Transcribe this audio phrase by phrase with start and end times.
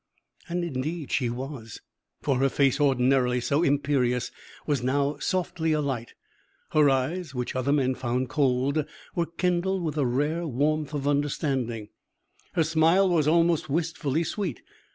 [0.49, 1.79] And indeed she was;
[2.23, 4.31] for her face, ordinarily so imperious,
[4.65, 6.15] was now softly alight;
[6.71, 8.83] her eyes, which other men found cold,
[9.13, 11.89] were kindled with a rare warmth of understanding;
[12.53, 14.63] her smile was almost wistfully sweet.